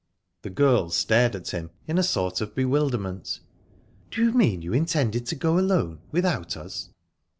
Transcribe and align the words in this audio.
The 0.41 0.49
girl 0.49 0.89
stared 0.89 1.35
at 1.35 1.49
him 1.51 1.69
in 1.85 1.99
a 1.99 2.01
sort 2.01 2.41
of 2.41 2.55
bewilderment. 2.55 3.39
"Do 4.09 4.23
you 4.25 4.31
mean 4.33 4.63
you 4.63 4.73
intended 4.73 5.27
to 5.27 5.35
go 5.35 5.59
alone, 5.59 5.99
without 6.11 6.57
us?" 6.57 6.89